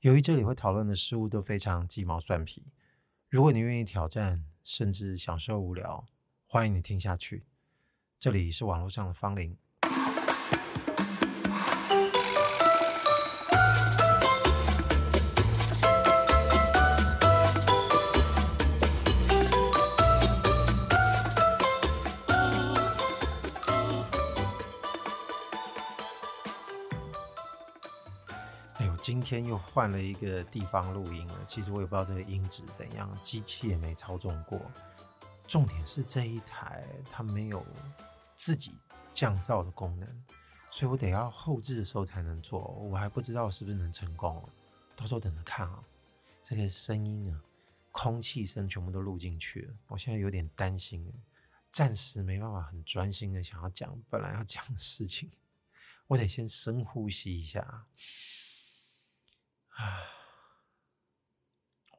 [0.00, 2.72] 由于这里会讨论的事物都非常鸡毛蒜皮，
[3.28, 6.06] 如果你愿意挑战，甚至享受无聊，
[6.44, 7.46] 欢迎你听下去。
[8.18, 9.56] 这里是网络上的方龄。
[29.26, 34.60] 天又换了一个地方录音了，其实我也不知道这个音质怎样，机器也没操纵过。
[35.48, 37.66] 重点是这一台它没有
[38.36, 38.70] 自己
[39.12, 40.08] 降噪的功能，
[40.70, 44.48] 所以我得要后置的时候才能做，我还不知道是不是能成功，
[44.94, 45.82] 到时候等着看啊。
[46.44, 47.42] 这个声音啊，
[47.90, 51.12] 空气声全部都录进去了，我现在有点担心，
[51.72, 55.32] 暂时没办法很专心的想要讲本来要讲的事情，
[56.06, 57.86] 我得先深呼吸一下。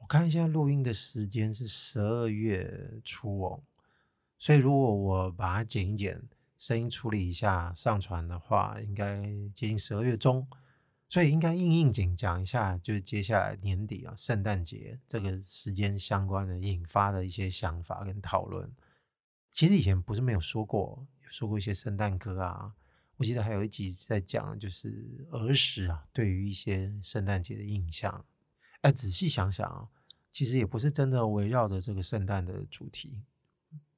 [0.08, 3.62] 我看一下录音的时间是十二月初哦，
[4.40, 6.23] 所以如果我把它剪一剪，
[6.58, 9.23] 声音处理一下，上传的话，应该
[9.54, 10.48] 接近十二月中，
[11.09, 18.72] 所以应该应应景讲一下，就是接下来年底啊，圣诞节这个时间相关的引发的一些想法跟讨论。
[19.52, 22.76] 其实以前不是没有说过，说过一些圣诞歌啊。
[23.18, 28.24] 我记得还有一集在讲，就是儿时啊，对于一些圣诞节的印象。
[28.84, 29.90] 哎，仔细想想啊，
[30.38, 33.24] 其实也不是真的围绕着这个圣诞的主题，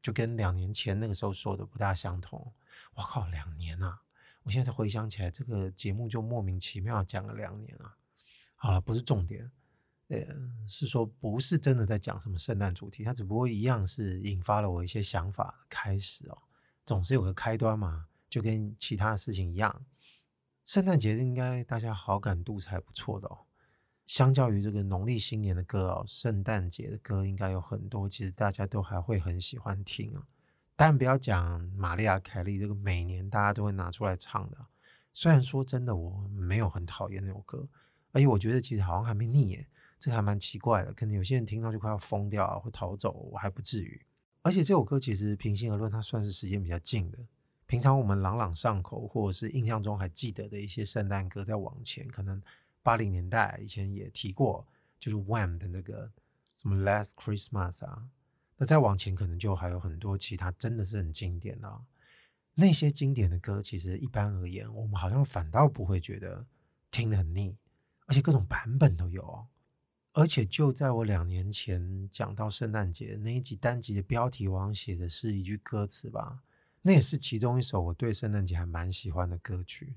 [0.01, 2.53] 就跟两年前那个时候说的不大相同。
[2.93, 4.03] 我靠，两年啊！
[4.43, 7.97] 我现在回想起来，这个节目就莫名其妙讲了两年啊。
[8.55, 9.51] 好了，不是重点，
[10.07, 10.17] 呃，
[10.65, 16.37] 是说不是真的在讲什么圣诞主题，它只不过一样是引发了我一些想法的开始哦，
[16.85, 18.07] 总是有个开端嘛。
[18.29, 19.85] 就跟其他事情一样，
[20.63, 23.39] 圣诞节应该大家好感度是还不错的哦。
[24.09, 30.25] 相较于这个农历新年的歌哦，圣诞节的歌应该有很多，其实大家都还会很喜欢听啊。
[30.75, 34.65] 但不要讲玛丽亚凯莉这个每年大家都会拿出来唱的，
[35.13, 37.69] 虽然说真的我没有很讨厌那首歌，
[38.11, 39.67] 而且我觉得其实好像还没腻耶，
[39.99, 40.91] 这还蛮奇怪的。
[40.91, 44.01] 可能有些人听到就快要疯掉啊，会逃走，我还不至于。
[44.41, 47.19] 而且这首歌其实平心而论，它算是时间比较近的。
[47.67, 52.41] 平常我们朗朗上口，或者是印象中还记得的一些圣诞歌，在往前，可能
[52.81, 54.67] 八零年代以前也提过，
[54.99, 56.11] 就是 Wham 的那个
[56.55, 58.09] 什么 Last Christmas 啊。
[58.57, 61.81] 那再往前，可能就还有很多其他真的是很经典的。
[62.55, 66.45] 那些经典的歌，其实一般而言，我们好像反倒不会觉得
[66.91, 67.57] 听得很腻，
[68.07, 69.47] 而且各种版本都有。
[70.11, 76.41] 而且就在我两年前讲到圣诞节那一集单集的标题，我好像写的是一句歌词吧。
[76.81, 79.95] 那也是其中一首我对圣诞节还蛮喜欢的歌曲。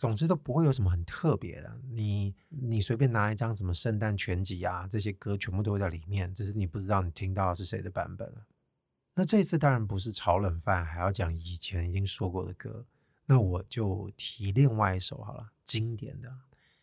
[0.00, 8.32] 总之都不会有什么很特别的，你你随便拿一张什么圣诞全集啊，这些歌全部都会在里面，只是你不知道你听到的是谁的版本。
[9.14, 12.86] 那这次当然不是炒冷饭，还要讲以前已经说过的歌，
[13.26, 16.34] 那我就提另外一首好了，经典的，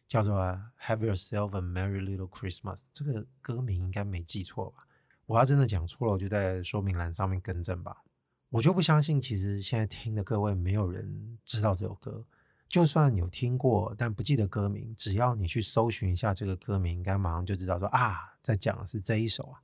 [0.08, 0.38] 叫做
[0.80, 2.76] 《Have Yourself a Merry Little Christmas》。
[2.94, 4.86] 这个歌名应该没记错吧？
[5.26, 8.04] 我要真的讲错了，我就在说明栏上面更正吧。
[8.50, 12.28] 我就不相信，其实现在听的各位没有人知道这首歌。
[12.70, 19.62] 就算有听过，但不记得歌名，只要你去搜寻一下这个歌名，应该马上就知道说啊，在讲的是这一首啊。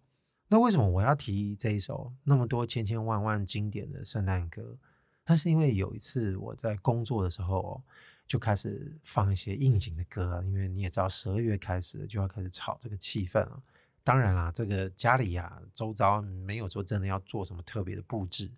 [0.48, 2.14] 那为什么我要提这一首？
[2.24, 4.78] 那么多千千万万经典的圣诞歌，
[5.26, 7.82] 那是因为有一次我在工作的时候，
[8.28, 13.64] 就开始放一些应景的歌，因为你也知道，十二月开始就要开始炒这个气氛了。
[14.04, 18.52] 当然啦，这个家里呀、啊，周遭没有说真的要做什么特别的布置。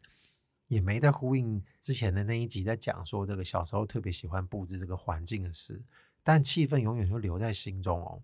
[0.67, 5.83] 也没在呼应之前的那一集，在讲说这个小时候特别喜欢布置这个环境的事，
[6.23, 8.21] 但气氛永远就留在心中哦。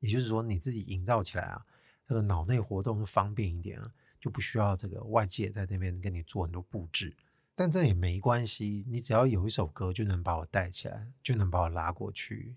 [0.00, 1.64] 也就是说，你自己营造起来啊，
[2.06, 3.80] 这个脑内活动就方便一点，
[4.20, 7.16] 就不需要这个外界在那边跟你做很多布置。
[7.54, 12.56] 但这也没关系，你只要有一首歌就能把我带起来，就能把我拉过去。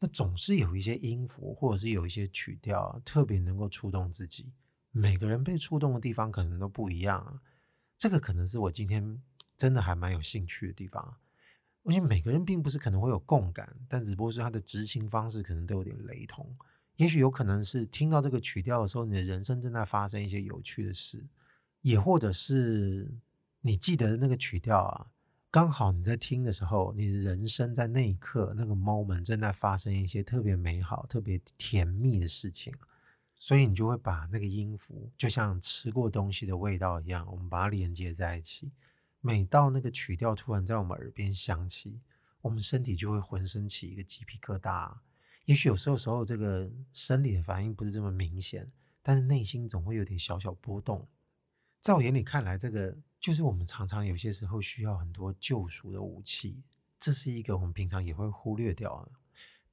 [0.00, 4.52] 那总是有一些音符，或者是有一些曲调，特别能够触动自己。
[4.90, 7.40] 每个人被触动的地方可能都不一样啊。
[7.98, 9.22] 这个可能是我今天
[9.56, 11.16] 真的还蛮有兴趣的地方，
[11.84, 16.56] 而且每个人并不是可能会有共感，但只不过是他的执行方式可能都有点雷同。
[16.96, 21.26] 也许有可能是听到这个曲调的时候，你的人生正在发生一些有趣的事，
[21.82, 23.10] 也或者是
[23.60, 25.06] 你记得那个曲调啊，
[25.50, 32.74] 刚好你在听的时候，你的人生在那一刻那个 moment 正在发生一些特别美好、特别甜蜜的事情。
[33.36, 38.72] 所以你就会把那个音符，就像吃过东西的味道一样，我们把它连接在一起。
[39.20, 42.00] 每到那个曲调突然在我们耳边响起，
[42.40, 44.98] 我们身体就会浑身起一个鸡皮疙瘩，
[45.44, 48.70] 也许有时候时候这个生理的反应不是这么明显，
[49.02, 51.06] 但是内心总会有点小小波动。
[51.80, 56.62] 在我眼里看来，这个就是我们常常有些时候需要很多救赎的武器。
[56.98, 59.12] 这是一个我们平常也会忽略掉的。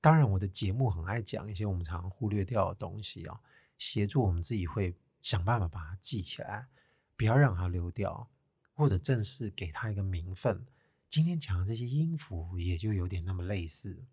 [0.01, 3.39] 当然，我的节目很爱讲一些我们常常忽略掉的东西啊，
[3.83, 6.69] 协助我们自己会想办法把它记起来，
[7.17, 8.29] 不要让它溜掉，
[8.71, 10.65] 或者正式给它一个名分。
[11.09, 14.05] 今天讲的这些音符也就有点那么类似。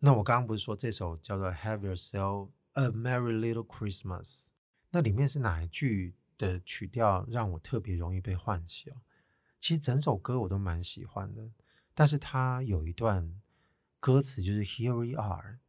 [0.00, 4.24] 那我刚刚不是说这首叫做《Have Yourself a Merry Little Christmas》，
[4.90, 8.92] 那里面是哪一句的曲调让我特别容易被唤醒？
[9.60, 11.52] 其实整首歌我都蛮喜欢的，
[11.94, 13.40] 但是它有一段
[14.00, 15.60] 歌词就是 “Here we are”，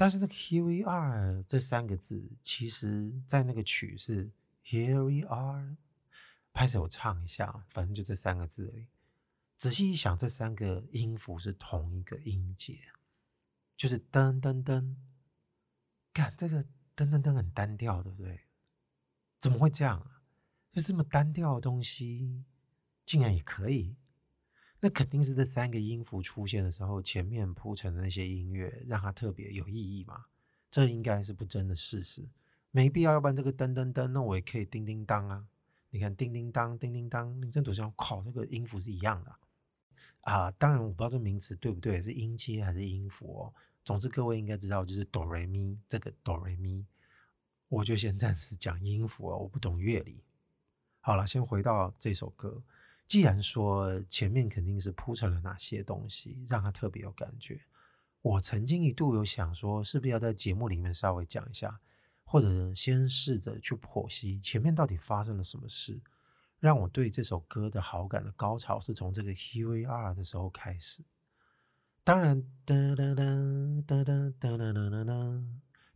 [0.00, 4.30] 但是那个 “Here we are” 这三个字，其实在那个曲是
[4.64, 5.76] “Here we are”。
[6.54, 8.86] 拍手唱一下，反正就这三个字而已。
[9.58, 12.78] 仔细一想，这三个音符是同一个音节。
[13.76, 14.96] 就是噔噔噔，
[16.14, 16.64] 看这个
[16.96, 18.46] 噔噔噔很单调，对不对？
[19.38, 20.22] 怎么会这样啊？
[20.72, 22.46] 就这么单调的东西，
[23.04, 23.96] 竟然也可以？
[24.80, 30.24] 那肯定是这三个音符出现的时候，前面铺成的那些音乐让它特别有意义嘛。
[30.70, 32.28] 这应该是不争的事实，
[32.70, 33.12] 没必要。
[33.12, 35.46] 要不然这个噔噔噔，那我也可以叮叮当啊。
[35.90, 39.36] 你看叮叮当，叮叮当，你这多像靠，这个音符是一样的
[40.20, 40.50] 啊。
[40.52, 43.54] 当然我不知道这名词对不对，是音阶还是音符哦。
[43.84, 46.86] 总之，各位应该知道，就是哆来咪这个哆来咪，
[47.68, 50.22] 我就先暂时讲音符哦，我不懂乐理。
[51.00, 52.62] 好了，先回到这首歌。
[53.10, 57.60] 既然说前面肯定是铺陈了哪些东西，让他特别有感觉，
[58.22, 61.80] 我曾经一度有想说，是不是要在节目里面稍微讲一下，
[62.22, 66.00] 或者先试着去剖析前面到底发生了什么事，
[66.60, 71.02] 让我对这首歌的好感的高潮是从这个 Here We Are 的时候开始。
[72.04, 73.24] 当然，哒哒哒
[73.88, 75.44] 哒哒哒哒哒，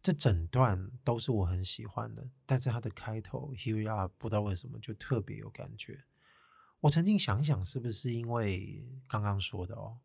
[0.03, 2.29] 这整段都是我很喜欢的。
[2.45, 6.03] 但是它的开头 Here we are，不知道为什么就特别有感觉。
[6.85, 9.97] 我曾经想想，是不是因为刚刚说的哦，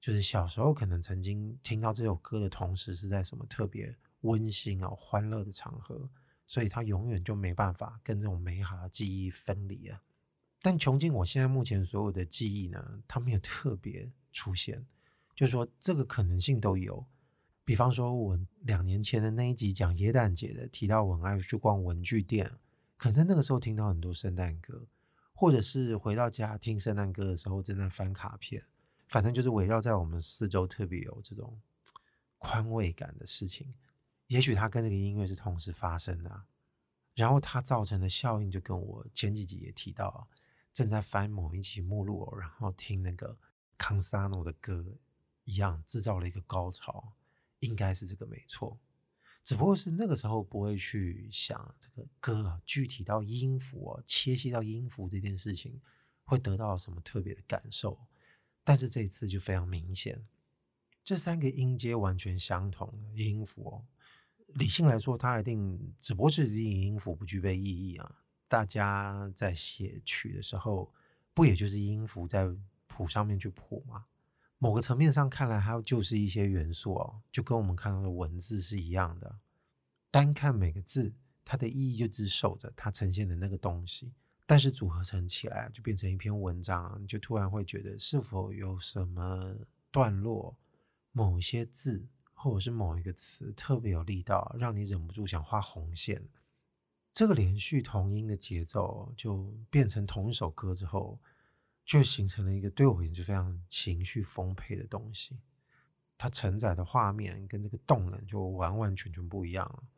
[0.00, 6.08] 就是小时候可能曾经听到这首歌的同时，是在什么特别温馨哦、欢乐的场合，
[6.46, 10.00] 所以它永远就没办法跟这种美好的记忆分离啊。
[10.62, 14.86] 但穷尽我现在目前所有的记忆呢，它没有特别出现。
[15.34, 17.04] 就是说，这个可能性都有。
[17.64, 22.52] 比方说，我两年前的那一集讲耶诞节的，提到我很爱去逛文具店，
[22.96, 24.86] 可能那个时候听到很多圣诞歌，
[25.40, 28.62] 或者是回到家听圣诞歌的时候正在翻卡片，
[29.08, 31.58] 反正就是围绕在我们四周，特别有这种
[32.36, 33.72] 宽慰感的事情。
[34.26, 36.42] 也许它跟这个音乐是同时发生的，
[37.14, 40.28] 然后它造成的效应，就跟我前几集也提到，
[40.74, 43.38] 正在翻某一期目录，然后听那个
[43.78, 44.98] 康萨诺的歌。
[45.44, 47.14] 一样制造了一个高潮，
[47.60, 48.78] 应该是这个没错，
[49.50, 55.80] 只不过是那个时候不会去想这个歌具体到音符哦，切细到音符这件事情
[56.22, 57.98] 会得到什么特别的感受，
[58.62, 60.24] 但是这一次就非常明显，
[61.02, 63.84] 这三个音阶完全相同的音符哦，
[64.54, 70.94] 理性来说它一定只不过是音符不具备意义啊，大家在写曲的时候
[71.34, 72.46] 不也就是音符在
[72.86, 74.06] 谱上面去谱吗？
[74.62, 79.38] 某个层面上看来，它就是一些元素哦，就跟我们看到的文字是一样的。
[80.10, 81.14] 单看每个字，
[81.46, 84.12] 它的意义就只守着它呈现的那个东西，
[84.44, 89.56] 但是组合成起来就变成一篇文章，你就突然会觉得是否有什么
[89.90, 90.58] 段落、
[91.12, 96.28] 某些字或者是某一个词特别有力道，让你忍不住想画红线。
[97.14, 101.18] 这个连续同音的节奏就变成同一首歌之后。
[101.90, 105.40] 就形成了一个对我而言就非常情绪丰沛的东西，
[106.16, 109.88] 它承载的画面跟这个动能就完完全全不一样了。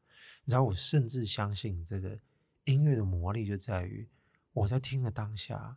[0.47, 2.19] 然后我甚至相信，这个
[2.65, 4.09] 音乐的魔力就在于
[4.55, 5.77] 我在听的当下，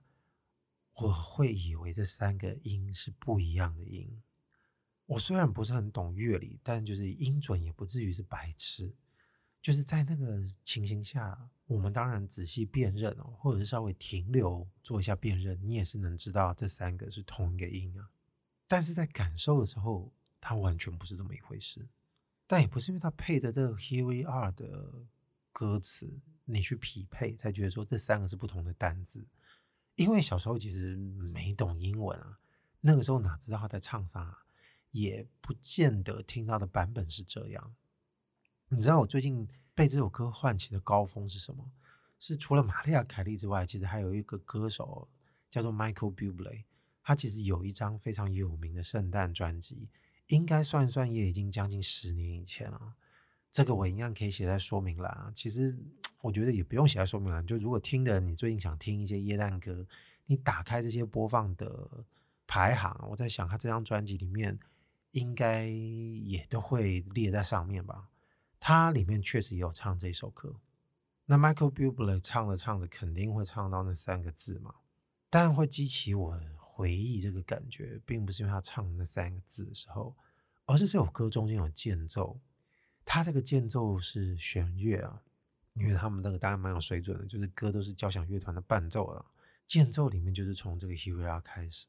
[0.93, 4.23] 我会以为这三个音是不一样的音。
[5.07, 8.95] 我虽然不是很懂乐理，但就是音准也不至于是白痴。
[9.65, 18.07] 就是在那个情形下，我们当然仔细辨认哦，或者是稍微停留做一下辨认，你也是能知道这三个是同一个音啊。
[18.67, 21.89] 但是在感受的时候，它完全不是这么一回事。
[22.45, 25.07] 但也不是因为它配的这个 Here We Are 的
[25.51, 29.27] 歌词，你去匹配才觉得说这三个是不同的单字。
[29.95, 32.37] 因为小时候其实没懂英文啊，
[32.81, 34.45] 那个时候哪知道他在唱啥，
[34.91, 37.73] 也不见得听到的版本是这样。
[38.69, 41.71] 你知道我最近被这首歌唤起的高峰是什么？
[42.17, 45.07] 是除了玛丽亚凯莉之外，其实还有一个歌手
[45.49, 46.63] 叫做 Michael Bublé。
[47.03, 49.89] 他其实有一张非常有名的圣诞专辑，
[50.27, 52.95] 应该算算也已经将近十年以前了。
[53.51, 55.31] 这个我一样可以写在说明栏。
[55.35, 55.77] 其实
[56.21, 59.85] 我觉得也不用写在说明栏，就如果听的你最近想听一些耶诞歌，
[60.25, 62.05] 你打开这些播放的
[62.47, 64.57] 排行，我在想他这张专辑里面
[65.11, 68.09] 应该也都会列在上面吧。
[68.67, 70.59] 他里面确实也有唱这首歌。
[71.25, 74.73] 那 Michael Bublé 唱着唱着肯定会唱到那三个字嘛，
[75.29, 80.15] 但会激起我回忆这个感觉，并不是因为他唱那三个字的时候，
[80.65, 82.39] 而是这首歌中间有间奏。
[83.05, 85.21] 他这个间奏是弦乐啊，
[85.73, 89.27] 因为他们那个当然蛮有水准的，就是歌都是交响乐团的伴奏了。
[89.67, 91.85] 间奏里面就是从这个 Here We Are 开始，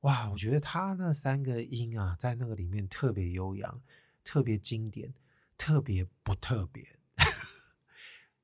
[0.00, 3.80] 哇，我觉得他那三个音啊，在那个里面特别悠扬，
[4.24, 5.14] 特别经典，
[5.62, 6.84] 特别不特别。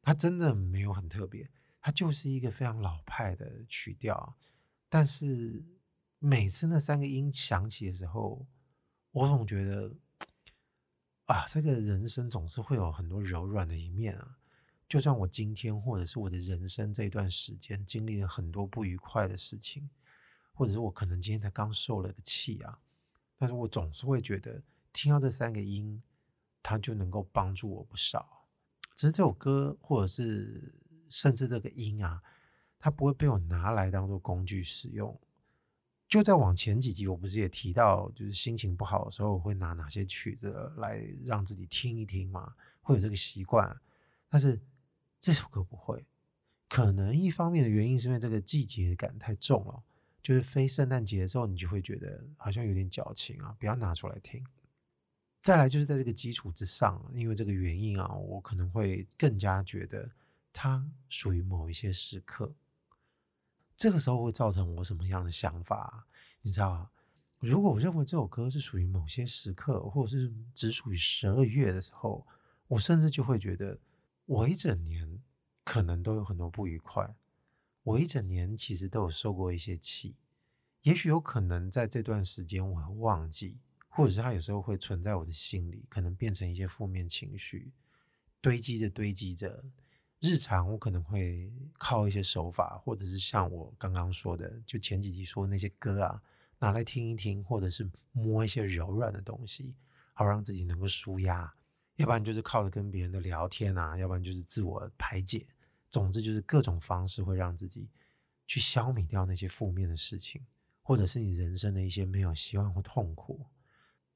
[0.03, 4.37] 它真的没有很特别，它就是一个非常老派的曲调。
[4.89, 5.65] 但是
[6.21, 8.47] 每次那三个音响起的时候，
[9.11, 9.97] 我总觉得。
[11.27, 14.39] 啊，这个人生总是会有很多柔软的一面啊！
[14.89, 19.91] 就算我今天或者是我的人生这段时间经历了很多不愉快的事情，
[20.55, 22.79] 或者是我可能今天才刚受了个气啊，
[23.37, 26.03] 但是我总是会觉得听到这三个音，
[26.69, 28.45] 它就能够帮助我不少。
[28.95, 30.75] 只是这首歌，或者是
[31.09, 32.23] 甚至这个音啊，
[32.79, 35.19] 它不会被我拿来当做工具使用。
[36.07, 42.55] 就在往前几集，我不是也提到，就是心情不好的时候，我会拿哪些曲子来让自己听一听嘛？
[42.83, 43.81] 会有这个习惯。
[44.29, 44.61] 但是
[45.19, 46.07] 这首歌不会，
[46.69, 49.83] 可能一方面的原因是因为这个季节感太重了，
[50.23, 54.45] 就是非圣诞节的时候，你就会觉得好像有点矫情啊，不要拿出来听。
[55.41, 60.11] 再来就是在这个基础之上，因为这个原因啊，我可能会更加觉得
[60.53, 62.55] 它属于某一些时刻。
[63.77, 66.07] 这个时候会造成我什么样的想法？
[66.43, 66.91] 你知道，
[67.39, 72.27] 如果我认为这首歌是属于某些时刻，或者是只属于十二月的时候，
[72.67, 73.79] 我甚至就会觉得，
[74.27, 75.23] 我一整年
[75.63, 77.17] 可能都有很多不愉快，
[77.85, 80.17] 我一整年其实都有受过一些气，
[80.83, 83.59] 也许有可能在这段时间我会忘记，
[83.99, 87.73] 或者是它有时候会存在我的心里，可能变成一些负面情绪，
[88.41, 89.65] 堆积着堆积着。
[90.21, 96.23] 日常我可能会靠一些手法，或者是像我刚刚说的，就前几集说的那些歌啊，
[96.61, 99.75] 拿来听一听，或者是摸一些柔软的东西，
[100.15, 101.53] 好让自己能够舒压。
[101.97, 105.45] 要不然就是靠着跟别人的聊天啊，要不然就是自我排解。
[105.91, 107.91] 总之就是各种方式会让自己
[108.47, 110.47] 去消弭掉那些负面的事情，
[110.85, 113.45] 或者是你人生的一些没有希望或痛苦。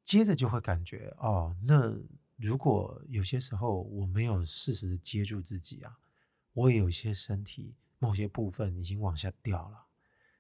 [0.03, 1.99] 接着就会感觉哦，那。
[2.39, 6.01] 如果有些时候我没有适时的接住自己啊，
[6.55, 9.87] 我也有些身体某些部分已经往下掉了，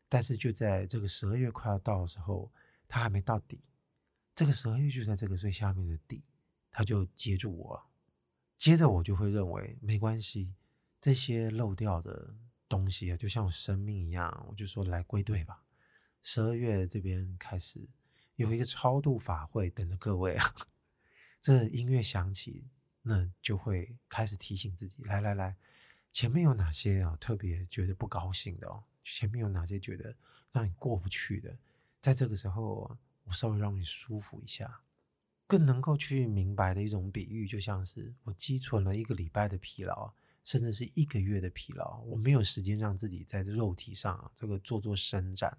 [0.08, 2.50] 但是就在这个十二月快要到的时候，
[2.88, 3.62] 它还没到底，
[4.34, 6.24] 这个十二月就在这个最下面的底，
[6.72, 7.84] 它就接住我了。
[8.58, 10.56] 接着我就会认为没关系，
[11.00, 12.34] 这些漏掉的
[12.68, 15.62] 东西啊，就像生命一样，我就说来归队吧。
[16.20, 17.88] 十二月这边开始
[18.42, 20.54] 有一个超度法会等着各位啊。
[21.40, 22.68] 这音乐响起，
[23.02, 25.56] 那就会开始提醒自己：来来来，
[26.10, 28.84] 前面有哪些啊特别觉得不高兴的哦？
[29.04, 30.14] 前面有哪些觉得
[30.52, 31.56] 让你过不去的？
[32.00, 34.82] 在这个时候，我稍微让你舒服一下，
[35.46, 40.12] 更能够去明白的一种比喻，就像是我积存了一个礼拜的疲劳，
[40.44, 45.58] 甚至是一个月的疲劳，我没有时间让自己在肉体上啊这个做做伸展，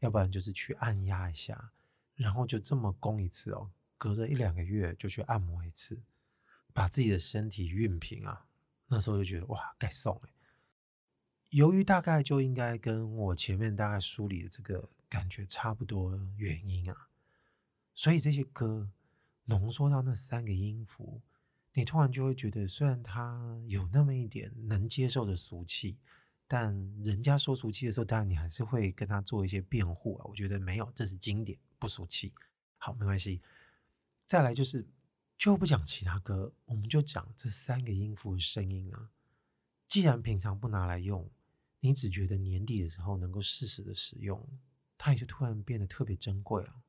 [0.00, 1.72] 要不然就是去按压一下，
[2.20, 3.70] 然后就这么攻一次哦。
[3.96, 6.02] 隔着一两个月就去按摩一次，
[6.72, 8.46] 把自己的身体熨平啊。
[8.88, 10.30] 那时候就觉得哇，该送哎。
[11.50, 17.08] 由于大概就应该跟我前面大概梳理的这个感觉差不多原因啊，
[17.94, 18.90] 所以这些歌
[19.46, 21.20] 浓缩到那三个音符，
[21.72, 25.98] 你突然就会觉得，虽然它有那么一点能接受的俗气，
[26.46, 26.72] 但
[27.02, 30.26] 人家说俗气的时候，当然你还是会跟他做一些辩护啊。
[30.28, 32.34] 我觉得没有，这是经典，不俗气。
[32.76, 33.42] 好，没关系。
[34.26, 34.86] 再来就是，
[35.36, 39.10] 就不讲其他歌，我们就讲这三个音符的声音啊。
[39.88, 41.28] 既然平常不拿来用，
[41.80, 44.46] 你只觉得年底的时候能够适时的使用，
[44.96, 46.82] 它也就突然变得特别珍贵了。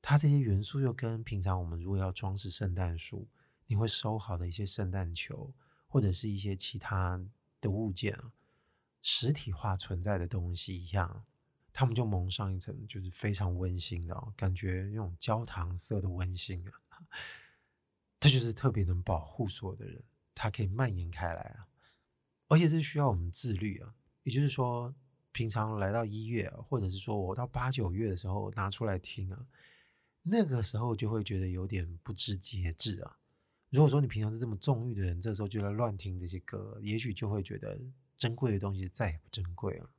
[0.00, 3.28] 它这些元素又跟平常我们如果要装饰圣诞树，
[3.66, 5.54] 你会收好的一些圣诞球，
[5.86, 7.24] 或者是一些其他
[7.60, 8.32] 的物件啊，
[9.00, 11.24] 实体化存在的东西一样。
[11.72, 16.72] 他们就蒙上一层，就是非常温馨的，感觉那种焦糖色的温馨啊，
[18.20, 20.02] 这就是特别能保护所有的人，
[20.34, 21.66] 它可以蔓延开来啊，
[22.48, 24.94] 而且这需要我们自律啊，也就是说，
[25.32, 29.46] 平常来到一月，或者是说我到八九月的时候拿出来听啊，
[30.22, 33.18] 那个时候就会觉得有点不知节制啊。
[33.70, 37.80] 如果说你平常是这么纵欲的人，这时候就来乱听这些歌，也许就会觉得
[38.18, 39.90] 珍贵的东西再也不珍贵了。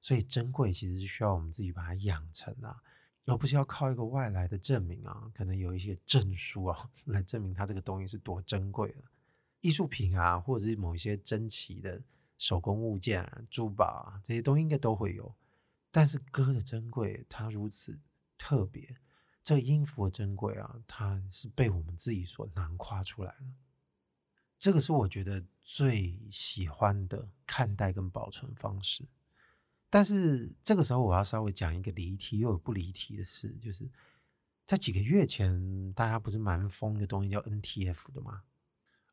[0.00, 2.82] 所以珍贵其实是需要我们自己把它养成啊，
[3.26, 9.02] 而不是要靠一个外来的证明啊，可能有一些证书啊 来证明它这个东西是多珍贵了。
[9.60, 12.02] 艺术品啊，或者是某一些珍奇的
[12.36, 15.34] 手工物件啊、珠宝啊，这些东西应该都会有。
[15.90, 17.98] 但是歌的珍贵，它如此
[18.36, 18.96] 特别，
[19.42, 23.46] 这个音符的珍贵啊，它是被我们自己所囊括出来的。
[24.58, 29.08] 这个是我觉得最喜欢的看待跟保存方式。
[29.90, 33.90] 但是这个时候，我要稍微讲一个离题又有不离题的事，就是
[34.66, 38.42] 在几个月前，大家不是蛮疯一个东西叫 NTF 的吗？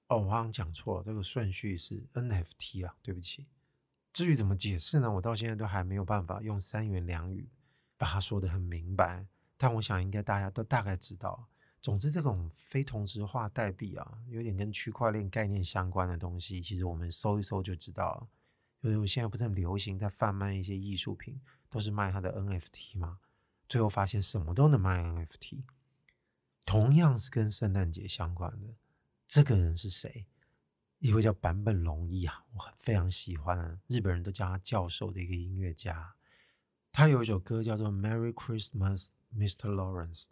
[0.08, 3.48] 哦，我好像讲错了，这个顺序是 NFT 啊，对不起。
[4.14, 5.12] 至于怎么解释呢？
[5.14, 7.50] 我到现在都还没有办法用三言两语
[7.98, 9.28] 把它说得很明白。
[9.58, 11.48] 但我想应该大家都大概知道。
[11.82, 18.28] 总之，这种非同质化代币啊，有点跟区块链概念相关的东西，其实我们搜一搜就知道了。
[18.90, 23.20] 因为我现在不是很流行在贩卖一些艺术品，都是卖它的 NFT 吗？
[23.68, 25.64] 最后发现什么都能卖 NFT，
[26.66, 28.76] 同样是跟圣诞节相关的。
[29.26, 30.28] 这个人是谁？
[31.00, 36.14] 一位叫坂本龙一啊，我很非常喜欢，日本人都叫他教授的一个音乐家。
[36.92, 39.70] 他有一首歌叫做《Merry Christmas, Mr.
[39.70, 40.26] Lawrence》，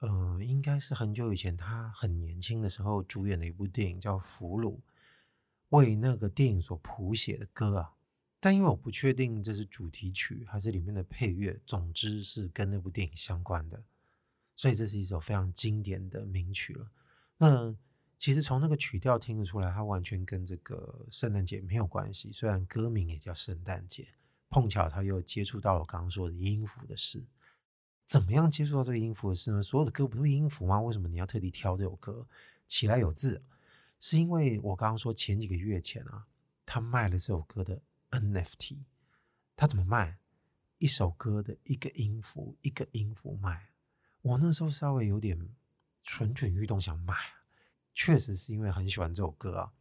[0.00, 4.74] 呃，应该是很久以前他很年轻的时候主演的一部电影叫《俘虏》，
[5.68, 7.94] 为那个电影所谱写的歌啊。
[8.42, 13.84] 但因为我不确定这是主题曲还是里面的配乐，总之是跟那部电影相关的，
[14.56, 16.90] 所以这是一首非常经典的名曲了。
[17.36, 17.76] 那
[18.16, 22.32] 其实从那个曲调听得出来，它完全跟这个圣诞节没有关系。
[22.32, 24.08] 虽然歌名也叫圣诞节，
[24.48, 27.26] 碰巧他又接触到了我刚刚说的音符的事。
[28.06, 29.62] 怎么样接触到这个音符的事呢？
[29.62, 30.80] 所有的歌不都音符吗？
[30.80, 32.26] 为什么你要特地挑这首歌？
[32.66, 33.42] 起来有字，
[33.98, 36.26] 是因为我刚刚说前几个月前啊，
[36.66, 38.84] 他卖了这首歌的 NFT。
[39.56, 40.18] 他怎么卖？
[40.78, 43.70] 一首歌的一个音符，一个音符卖。
[44.22, 45.54] 我那时候稍微有点
[46.00, 47.14] 蠢蠢欲动，想买。
[47.92, 49.72] 确实是因为很喜欢这首歌啊，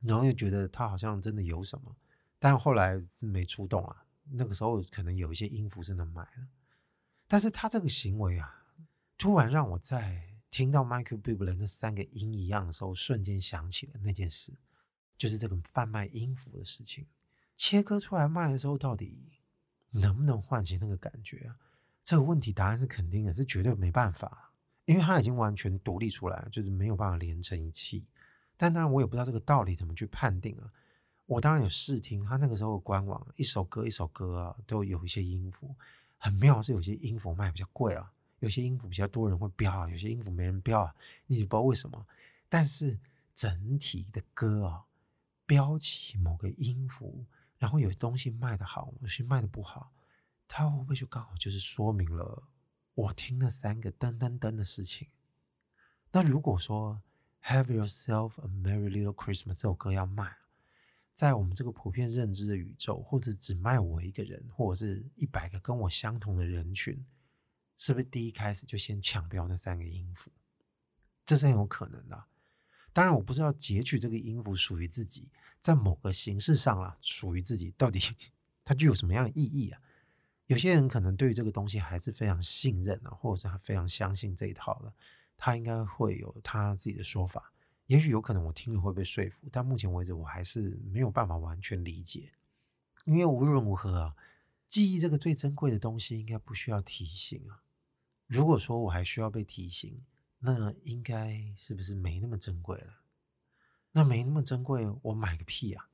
[0.00, 1.96] 然后又觉得他好像真的有什么，
[2.38, 4.06] 但后来是没出动啊。
[4.30, 6.46] 那个时候可能有一些音符是能买的，
[7.26, 8.66] 但是他这个行为啊，
[9.18, 14.52] 突然让我在听到 Michael Bublé 那三个音一样的时候，瞬间想起了那件事，
[15.16, 17.06] 就是这个贩卖音符的事情。
[17.56, 19.32] 切割出来卖的时候，到底
[19.90, 21.56] 能不能唤起那个感觉啊？
[22.04, 24.52] 这个问题答案是肯定的，是绝对没办法。
[24.84, 28.06] 因为它已经完全独立出来，就是没有办法连成一气。
[28.56, 30.70] 但当然，我也不知道这个道理怎么去判定啊。
[31.26, 35.74] 我当然有试听，他那个时候的官网一首歌一首歌啊，都有一些音符。
[36.18, 40.94] 很妙是有些音符卖比较贵啊，有些音符比较多人会标啊，有些音符没人标啊，
[41.26, 42.06] 你不知道为什么。
[42.48, 43.00] 但是
[43.34, 44.84] 整体的歌啊，
[45.44, 47.24] 标起某个音符，
[47.58, 49.92] 然后有东西卖得好，有些卖得不好，
[50.46, 52.50] 它会不会就刚好就是说明了？
[52.94, 55.08] 我听了三个噔噔噔的事情。
[56.12, 57.02] 那如果说
[57.48, 60.36] 《Have Yourself a Merry Little Christmas》这首歌要卖，
[61.12, 67.04] 在我们这个普遍认知的宇宙，或者只卖我一个人，或者是一百个跟我相同的人群，
[67.76, 70.30] 是不是第一开始就先抢标那三个音符？
[71.24, 72.24] 这是很有可能的。
[72.92, 75.30] 当然，我不是要截取这个音符属于自己，
[75.66, 77.98] 在某个形式上啊，属于自己，到底
[78.64, 79.82] 它具有什么样的意义啊？
[80.46, 84.94] 有些人可能对于这个东西还是非常信任啊，或者是他非常相信这一套的，
[85.36, 87.52] 他应该会有他自己的说法。
[87.86, 92.32] 也许有可能我听了会被说服，但目前为止我还是没有办法完全理解。
[93.04, 94.14] 因为无论如何啊，
[94.68, 97.64] 记忆这个最珍贵的东西应该不需要提醒啊。
[98.28, 100.04] 如果说我还需要被提醒，
[100.38, 103.00] 那应该是不是没那么珍贵了？
[103.96, 105.88] 那没那么珍贵，我买个屁啊！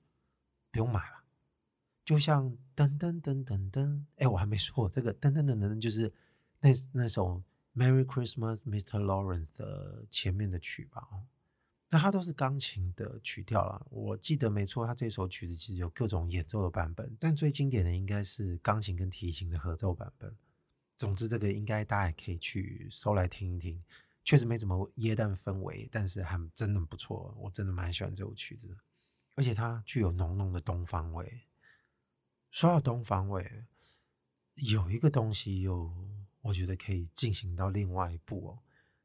[0.73, 1.23] 不用买了。
[2.05, 6.13] 就像噔噔噔噔噔，哎，我还没说这个噔噔噔噔，就是
[6.59, 7.41] 那那首
[7.81, 9.01] 《Merry Christmas, Mr.
[9.01, 11.07] Lawrence》的前面的曲吧？
[11.13, 11.23] 哦，
[11.91, 13.81] 那它都是钢琴的曲调啦。
[13.89, 20.35] 我记得没错，它这首曲子其实有各种演奏的版本，但最经典的应该是钢琴跟提琴的合奏版本。
[20.99, 23.81] 总之，这个应该大家也可以去搜来听一听，
[24.25, 28.77] 确实没怎么耶诞氛围，但是还真的不错，我真的蛮喜欢这首曲子，
[29.35, 31.43] 而且它具有浓浓的东方味。
[32.51, 33.65] 说到东方味，
[34.55, 35.93] 有一个东西又
[36.43, 38.59] 我觉得可以进行到另外一步哦。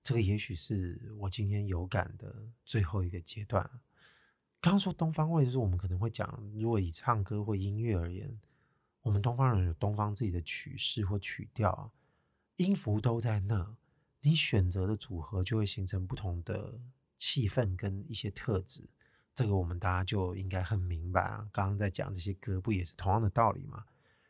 [0.04, 3.70] 这个也许是我今天有感的最后一个阶段。
[4.60, 8.40] 刚刚说东方味，就是我们可能会讲，如果以唱歌或音乐而言，
[9.02, 11.92] 我们东方人有东方自己的曲式或曲调，
[12.56, 13.76] 音符都在那，
[14.22, 16.80] 你选择的组合就会形成不同的
[17.18, 18.90] 气氛跟一些特质。
[19.34, 21.48] 这个我们大家就应该很明白啊。
[21.52, 23.86] 刚刚在讲这些歌，不也是同样的道理吗？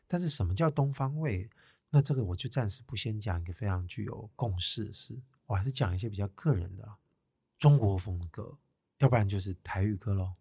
[0.06, 1.48] 但是什么叫东方味？
[1.90, 6.96] 那这个我就暂时不先讲一个非常具有共识的事，我还是讲一些比较个人的
[7.56, 8.58] 中国风歌，
[8.98, 10.34] 要不然就是台语歌喽。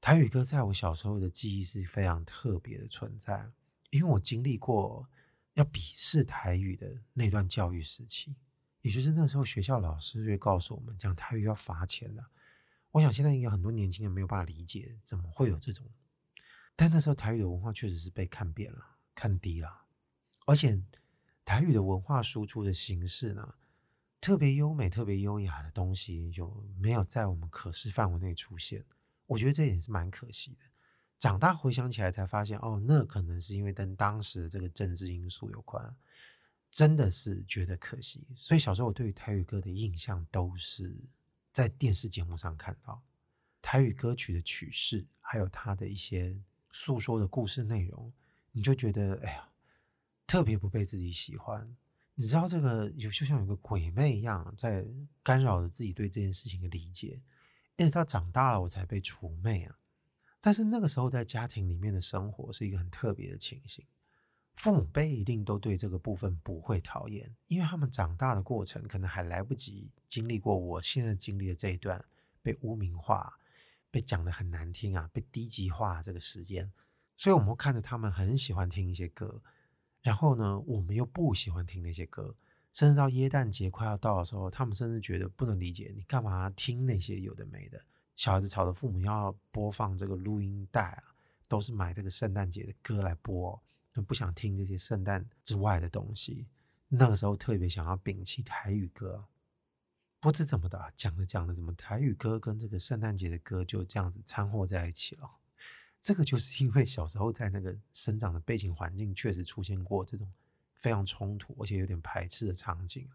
[0.00, 3.50] 台语歌在我小时候的记忆是非常特别的存在，
[3.90, 5.10] 因为我经历过
[5.54, 8.36] 要鄙视台语的那段教育时期，
[8.82, 12.24] 也就是那时候学校老师会告诉我们讲台语要罚钱的。
[12.92, 15.86] 我想现在应该很多年轻人没有办法理解，怎么会有这种？
[16.74, 19.82] 但那时候台语的文化确实是被看扁了、看低了。
[20.46, 20.82] 而且，
[21.44, 23.54] 台语的文化输出的形式呢，
[24.20, 28.84] 特别优美、特别优雅的东西就没有在我们可视范围内出现。
[29.26, 30.60] 我觉得这也是蛮可惜的。
[31.18, 35.94] 长大回想起来才发现，哦，那可能是因为跟当时的这个政治因素有关，
[36.70, 38.28] 真的是觉得可惜。
[38.36, 40.94] 所以小时候我对于台语歌的印象都是
[41.52, 43.02] 在电视节目上看到
[43.60, 48.12] 台语歌曲的曲式，还有它的一些诉说的故事内容，
[48.52, 49.46] 你就觉得，哎呀。
[50.26, 51.76] 特别不被自己喜欢，
[52.14, 54.86] 你知道这个有就像有个鬼魅一样，在
[55.24, 57.20] 干扰着自己对这件事情的理解，
[57.76, 59.76] 一直到长大了我才被除魅啊。
[60.40, 63.84] 但是那个时候在家庭里面的生活是一个很特别的情形，
[64.60, 72.04] 父母辈一定都对这个部分不会讨厌，因为他们长大的过程可能还来不及经历过我现在经历的这一段
[72.42, 73.38] 被污名化、
[73.90, 76.70] 被讲得很难听啊、被低级化这个时间，
[77.16, 79.40] 所以我们会看着他们很喜欢听一些歌。
[80.02, 82.36] 然后呢，我们又不喜欢听那些歌，
[82.70, 87.80] 甚至到耶诞节快要到的时候，他们甚至觉得不能理解你干嘛听那些有的没的。
[88.14, 91.14] 小孩子吵着父母要播放这个录音带啊，
[91.48, 93.58] 都是买这个圣诞节的歌来播，
[93.94, 96.46] 不想听这些圣诞之外的东西。
[96.88, 99.26] 那个时候特别想要摒弃台语歌，
[100.18, 105.30] 不知怎么的，讲着讲着，怎么台语歌跟这个圣诞节的歌就这样子掺和在一起了。
[106.00, 110.32] 这个就是因为小时候在那个生长的背景环境，确实出现过这种
[110.76, 113.08] 非常冲突而且有点排斥的场景。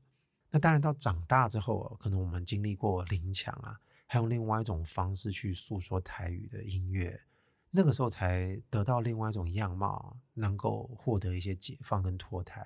[0.52, 7.20] 那当然到长大之后，可能我们经历过林强啊，还有另外一种方式去诉说台语的音乐，
[7.76, 12.66] 那个时候才得到另外一种样貌，能够获得一些解放跟脱胎。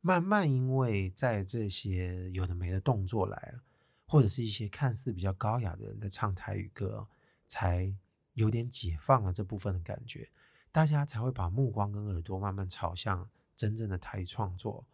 [0.00, 3.62] 慢慢因为在这些有的没的动作来了，
[4.06, 7.08] 或者是一些看似比较高雅的人在唱台语歌，
[7.46, 7.94] 才。
[8.34, 10.30] 有点解放了这部分的感觉，
[10.72, 14.86] 大家才会把目光跟耳朵慢慢朝向真正的台语创作。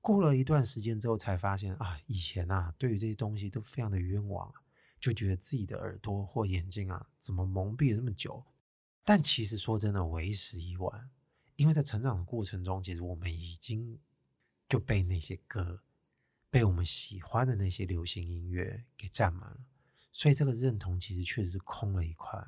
[0.00, 4.52] 过了一段时间之后，才发现啊，以前啊，对于这些东西都非常的冤枉，
[5.00, 8.44] 就觉得自己的耳朵或眼睛啊，怎么蒙蔽了这么久？
[9.04, 11.10] 但其实说真的，为时已晚，
[11.56, 13.98] 因为在成长的过程中，其实我们已经
[14.68, 15.82] 就被那些歌，
[16.50, 19.60] 被我们喜欢的那些流行音乐给占满了，
[20.12, 22.46] 所以这个认同其实确实是空了一块。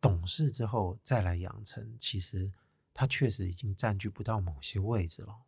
[0.00, 2.52] 懂事之后再来养成，其实
[2.94, 5.42] 它确实已经占据不到某些位置了。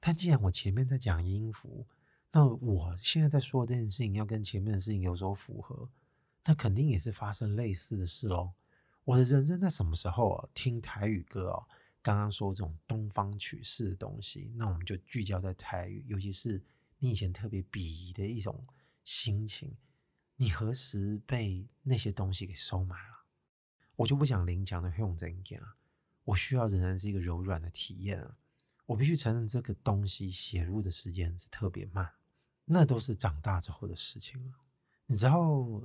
[0.00, 1.86] 但既然我前面在讲音符，
[2.32, 5.90] 那我现在在说这件事情要跟前面的事情有所符合，
[6.44, 8.52] 那肯定也是发生类似的事喽。
[9.04, 10.48] 我的人生在什么时候啊？
[10.54, 11.66] 听台语歌哦，
[12.00, 16.62] 刚刚说这种东方曲式的东西，那我们就聚焦在台语，尤其是
[16.98, 18.64] 你以前特别鄙夷的一种
[19.02, 19.76] 心情，
[20.36, 23.24] 你何时被那些东西给收买了？
[23.96, 25.76] 我就不讲林强的用怎样，
[26.24, 28.36] 我需要仍然是一个柔软的体验啊！
[28.86, 32.12] 我必须承认，这个东西写入的时间是特别慢，
[32.64, 34.52] 那都是长大之后的事情了。
[35.06, 35.82] 你知道，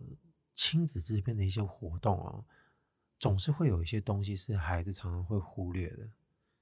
[0.54, 2.44] 亲子之间的一些活动啊，
[3.20, 6.10] 总是会有一些东西是孩子常常会忽略的。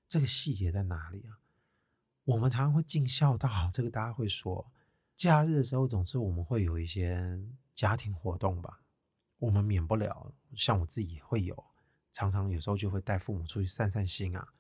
[0.08, 1.40] 这个细节在哪里啊？
[2.24, 4.72] 我们常常会尽孝道，这个大家会说，
[5.16, 7.40] 假日的时候总是我们会有一些
[7.74, 8.82] 家庭活动吧。
[9.40, 11.66] 我们免不了，像我自己也会有，
[12.12, 14.54] 常常有时候就会带父母出去散散心啊。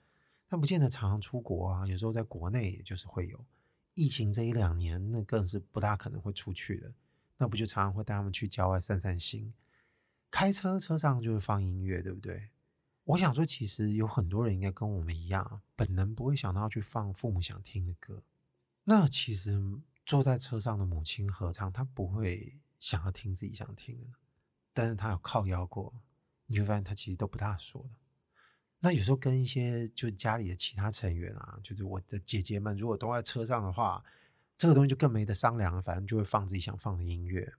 [0.48, 3.46] 但不见得常常出国啊，有时候在国内也就是会有。
[3.94, 6.94] 疫情这一两年，那更是不大可能会出去的。
[7.38, 9.54] 那不就常常会带他们去郊外散散心？
[10.36, 12.50] 开车车上就会放音乐，对不对？
[13.06, 18.22] 我想说，其实有很多人应该跟我们一样，本能不会想到去放父母想听的歌。
[18.84, 19.58] 那其实
[20.06, 24.08] 坐在车上的母亲合唱，她不会想要听自己想听的？
[24.74, 25.94] 但是她有靠腰过，
[26.48, 27.92] 你就发现她其实都不大说的。
[28.80, 34.04] 那有时候跟一些就家里的其他成员啊，就是我的姐姐们，如果都在车上的话，
[34.58, 35.82] 这个东西就更没得商量了。
[35.82, 37.54] 反正就会放自己想放的音乐。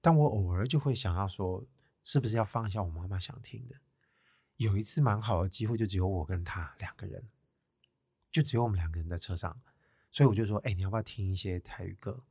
[0.00, 1.62] 但我偶尔就会想要说，
[2.06, 3.74] 是不是要放一下我妈妈想听的？
[4.58, 7.28] 有一次蛮好的机会，就只有我跟她两个人，
[8.30, 9.60] 就只有我们两个人在车上，
[10.08, 12.22] 所以我就说，哎、你要不要听一些台语歌？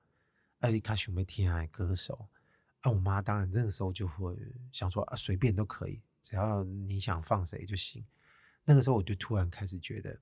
[0.60, 2.30] 哎、啊，他准备听下歌手。
[2.80, 4.34] 啊，我妈当然这个时候就会
[4.72, 8.06] 想说，啊，随便都可以，只要你想放谁就行。
[8.64, 10.22] 那个时候我就突然开始觉得，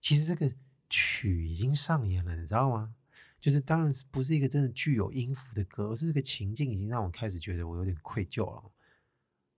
[0.00, 0.54] 其实这个
[0.90, 2.94] 曲已经上演了，你知道吗？
[3.40, 8.70] 就是当然不是一个真的具有音符的歌，而是这个情境已经让我开始觉得我有点愧疚了。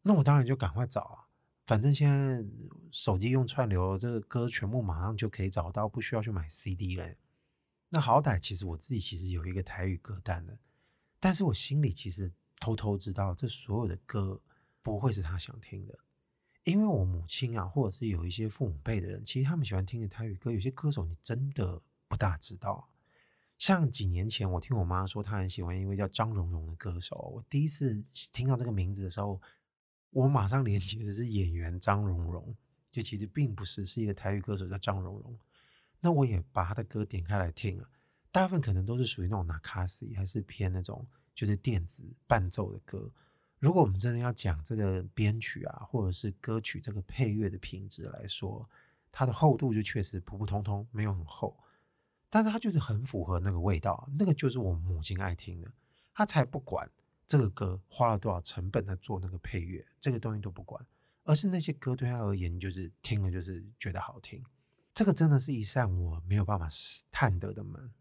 [0.06, 1.26] 那我当然就赶快找啊，
[1.66, 2.44] 反正现在
[2.90, 7.14] 手机用串流，这个歌全部马上就可以找到，不需要去买 CD 了。
[7.88, 10.58] 那好歹其实我自己其实有一个台语歌单的，
[11.18, 14.42] 但是我心里其实偷偷知道，这所有的歌
[14.82, 15.98] 不会是他想听的，
[16.64, 22.90] 因为我母亲啊，或者是有一些父母辈的人，其实他们喜欢听的台语歌，有些歌手你真的不大知道。
[23.56, 27.16] 像几年前，我听我妈说，她很喜欢一位叫张荣荣的歌手。
[27.34, 29.40] 我第一次听到这个名字的时候，
[30.14, 32.54] 我马上连接的是演员张荣荣，
[32.88, 35.36] 就其实并不是，是一个台语歌手叫张荣荣。
[35.98, 37.88] 那我也把他的歌点开来听了，
[38.30, 43.10] 大部分可能都是属于那种那卡西，还是偏那种就是电子伴奏的歌。
[43.58, 48.70] 如果我们真的要讲这个编曲啊，或者是歌曲这个配乐的品质来说，
[49.10, 51.56] 它的厚度就确实普普通通，没有很厚。
[52.30, 55.72] 但是它就是很符合那个味道，那个就是我母亲爱听的，
[56.12, 56.88] 她才不管
[57.26, 60.86] 这个歌花了多少成本在做那个配乐，这个东西都不管，
[61.24, 64.44] 而是那些歌对他而言就是听了就是觉得好听，
[64.92, 66.68] 这个真的是一扇我没有办法
[67.10, 67.92] 探得的门，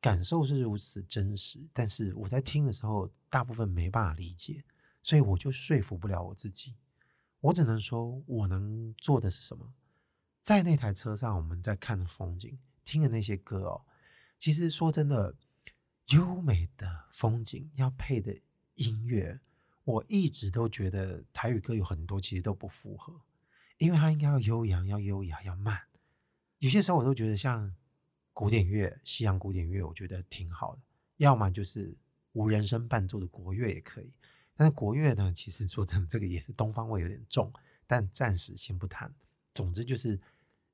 [0.00, 4.64] 感受是如此真实，但是我在听的时候大部分没办法理解，
[5.02, 6.74] 所以我就说服不了我自己，
[7.40, 9.72] 我只能说我能做的是什么，
[10.40, 12.58] 在那台车上我们在看的风景。
[12.82, 13.86] 听的那些歌哦，
[14.36, 15.36] 其实说真的，
[16.08, 18.36] 优美的风景要配的
[18.80, 19.40] 音乐，
[19.84, 23.20] 我一直都觉得台语歌有很多其实都不符合，
[23.78, 25.82] 因为它应该要悠扬、要优雅、要慢。
[26.58, 27.74] 有些时候我都觉得像
[28.32, 30.82] 古典乐、西洋古典乐，我觉得挺好的。
[31.16, 31.96] 要么就是
[32.32, 34.12] 无人声伴奏的国乐也可以，
[34.54, 37.52] 但是国乐呢，其实说真的，这个也是东方味有点重，
[37.86, 39.14] 但暂时先不谈。
[39.52, 40.20] 总之就是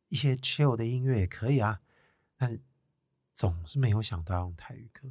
[0.09, 1.81] 一些 chill 的音乐也可以啊。
[2.37, 2.61] 但
[3.33, 5.11] 总是没有想到要用台语歌，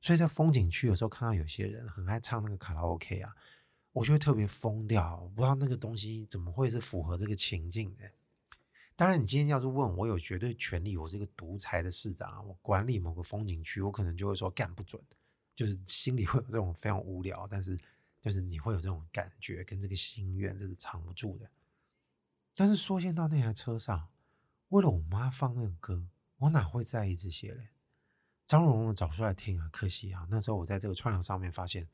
[0.00, 3.36] 所以在风景区有时候看到有些人很爱唱那个卡拉 OK 啊，
[3.92, 8.10] 我就会特别疯掉，我不知道那个东西怎么会是符合这个情境的。
[8.96, 15.02] 当然，你今天要是问我有绝对权利，我是一个独裁的市长，我管理某个风景区，我可能就会说干不准，
[15.54, 17.78] 就是心里会有这种非常无聊，但是
[18.22, 21.50] 就是你会有这种感觉跟这个心愿，这是藏不住的。
[22.54, 24.08] 但是说现到那台车上，
[24.68, 26.08] 为了我妈放那个歌。
[26.40, 27.68] 我哪会在意这些嘞？
[28.50, 31.88] 张荣荣找出来听啊，可惜啊，那时候我在这个串流上面发现，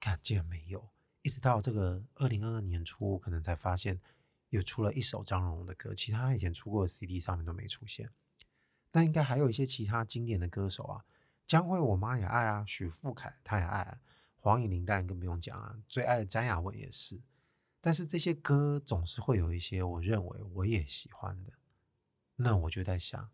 [0.00, 0.88] 看竟然没有，
[1.20, 4.00] 一直到这个二零二二年初，我可能才发现
[4.48, 8.10] 有出了一首张荣荣的歌，其他以前出过的 CD 上面都没出现。
[8.92, 11.04] 那应该还有一些其他经典的歌手啊，
[11.46, 14.00] 江蕙我妈也爱啊，许富凯她也爱啊，
[14.38, 17.20] 黄乙玲当然更不用讲啊，最爱的詹雅雯也是。
[17.82, 21.52] 但是这些歌总是会有一些我认为我也喜欢的，
[22.36, 23.28] 那我就在想。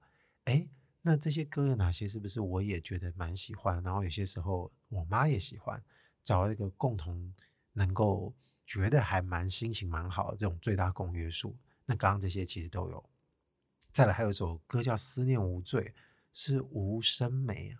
[0.46, 0.68] 哎，
[1.06, 2.08] 那这些歌有哪些？
[2.08, 3.82] 是不是我也觉得蛮喜欢？
[3.82, 5.84] 然后有些时候我妈也喜欢，
[6.22, 7.34] 找一个共同
[7.74, 11.54] 能够觉得还蛮心情蛮好的这种最大公约数。
[11.84, 13.04] 那刚刚这些其实都有。
[13.92, 15.82] 再来还有一首歌叫《思念无罪》，
[16.32, 17.76] 是吴声美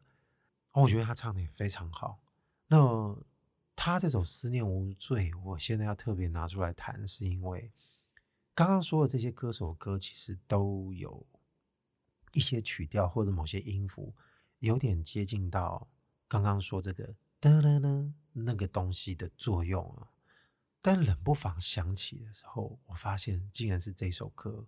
[0.73, 2.21] 啊，我觉得她唱的也非常好。
[2.67, 3.17] 那
[3.75, 7.73] 她这首《思念无罪》，我现在要特别拿出来谈，是因为
[8.55, 11.27] 刚刚说的这些歌手歌其实都有。
[12.35, 14.15] 一些曲调或者某些音符，
[14.59, 15.89] 有点接近到
[16.29, 17.89] 刚刚说这个哒哒哒
[18.33, 20.11] 那个东西的作用啊。
[20.83, 24.67] 但冷不防想起的时候，我发现竟然是这首歌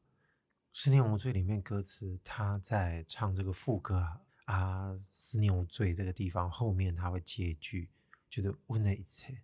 [0.78, 7.90] 《思念无罪》里面歌词，他在唱这个副歌啊，思念无罪这个地方后面他会接一句，
[8.30, 9.42] 就是问了一切，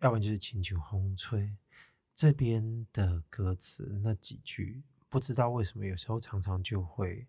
[0.00, 1.56] 要不然就是轻轻风吹。
[2.14, 7.26] 这边的歌词那几句，不知道为什么有时候常常就会。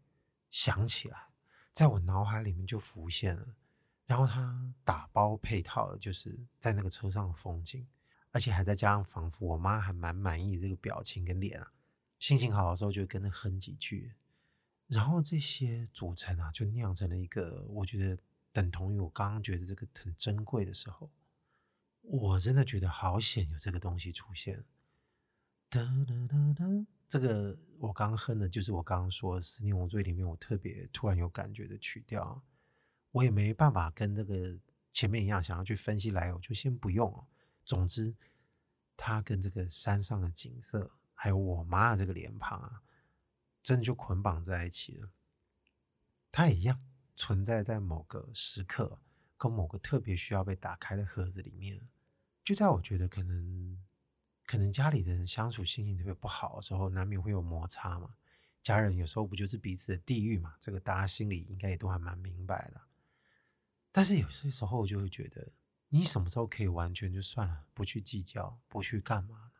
[0.55, 1.27] 想起来，
[1.73, 3.45] 在我脑海里面就浮现了，
[4.05, 7.85] 然后他打包配套的就是在那个车上的风景，
[8.31, 11.73] 而且还在加上仿佛我妈还蛮满意的这个表情跟脸啊，
[12.19, 14.13] 心情好的时候就跟着哼几句，
[14.87, 18.17] 然后这些组成啊，就酿成了一个我觉得
[18.53, 21.11] 等同于我刚刚觉得这个很珍贵的时候，
[21.99, 24.63] 我真的觉得好险有这个东西出现，
[25.67, 26.85] 哒哒哒哒。
[27.07, 32.41] 这个我刚刚哼的，就是我刚刚说的《思念无罪》里面我特别突然有感觉的曲调，
[33.11, 34.59] 我也没办法跟这个
[34.91, 37.27] 前面一样想要去分析来，我就先不用。
[37.63, 38.15] 总之，
[38.97, 42.81] 它跟这个山上的景色，还有我妈的这个脸庞啊，
[43.61, 45.09] 真的就捆绑在一起了。
[46.31, 46.81] 它也一样
[47.15, 48.99] 存在在某个时刻，
[49.37, 51.87] 跟某个特别需要被打开的盒子里面。
[52.43, 53.81] 就在我觉得可能，
[54.45, 58.15] 可能家里的人相处心情特别不好的时候，难免会有摩擦嘛。
[58.61, 60.55] 家人有时候不就是彼此的地狱嘛？
[60.59, 62.81] 这个大家心里应该也都还蛮明白的。
[63.91, 65.51] 但是有些时候我就会觉得，
[65.89, 69.51] 你什么时候可以完全就算了，不去计较，不去干嘛呢？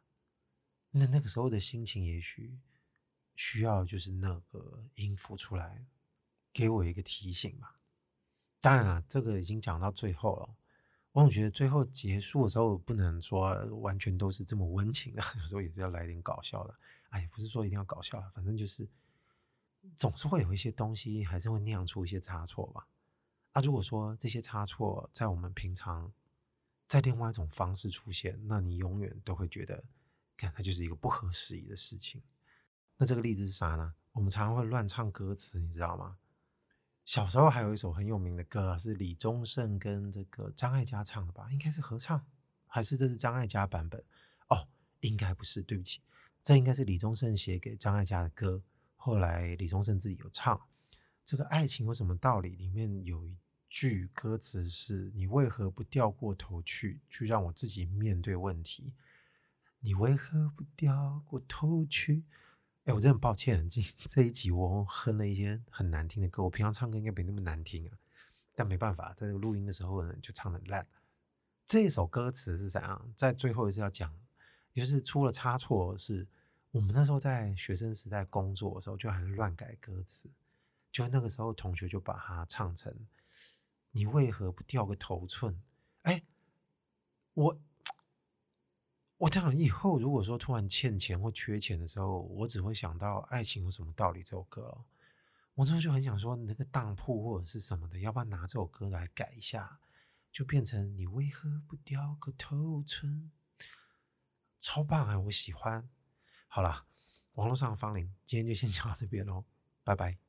[0.91, 2.59] 那那个时候的心情，也许
[3.35, 5.85] 需要就是那个音符出来，
[6.51, 7.79] 给我一个提醒吧。
[8.59, 10.55] 当然了，这个已经讲到最后了，
[11.15, 16.75] 我总觉得最后结束的时候，不能说完全都是这么温情的， 有时候也是要来点搞笑的。
[17.07, 18.85] 哎，不是说一定要搞笑了，反正就是
[19.95, 22.89] 总是会有一些东西，还是会酿出一些差错吧。
[23.53, 26.11] 啊，如果说这些差错在我们平常
[26.85, 29.85] 在另外一种方式出现，那你永远都会觉得，
[30.35, 32.21] 看它就是一个不合时宜的事情。
[32.97, 33.93] 那这个例子是啥呢？
[34.11, 36.17] 我们常常会乱唱歌词，你知道吗？
[37.05, 41.47] 小时候还有一首很有名的歌，是李宗盛跟这个张艾嘉唱的吧？
[41.51, 42.25] 应该是合唱，
[42.65, 44.03] 还是这是张艾嘉版本？
[44.49, 44.67] 哦，
[45.01, 46.01] 应该不是，对不起。
[46.41, 48.63] 这应该是李宗盛写给张艾嘉的歌，
[48.95, 50.59] 后来李宗盛自己有唱。
[51.23, 52.55] 这个爱情有什么道理？
[52.55, 53.37] 里面有一
[53.69, 58.95] 句歌词是：“你为何不掉过头去，去让我自己面对问题？
[59.79, 62.23] 你为何不掉过头去？”
[62.85, 66.43] 哎，我真的很抱歉，这这一集我哼了一些很难听的歌。
[66.43, 67.97] 我平常唱歌应该没那么难听啊，
[68.55, 70.87] 但没办法，在录音的时候呢，就唱得烂。
[71.65, 73.11] 这首歌词是怎样？
[73.15, 74.13] 在最后一次要讲。
[74.73, 76.27] 就是出了差错，是
[76.71, 80.29] 我们那时候在学生时代工作的时候，就还乱改歌词。
[80.91, 82.93] 就那个时候，同学就把它唱成
[83.91, 85.61] “你为何不掉个头寸？”
[86.03, 86.23] 哎，
[87.35, 87.57] 我
[89.17, 94.85] 我这样以后如果说突然欠钱或缺钱的时候，我只会想到《爱情有什么道理》这首歌了。
[95.53, 99.79] 我那时候就很想说，那个当铺或者是什么的，要不要拿这首歌来改一下，
[100.33, 103.31] 就变成“你为何不掉个头寸？”
[104.59, 105.17] 超棒啊！
[105.17, 105.87] 我喜欢。
[106.49, 106.85] 好了，
[107.35, 109.45] 网络上的芳邻，今天就先讲到这边喽，
[109.85, 110.24] 拜拜。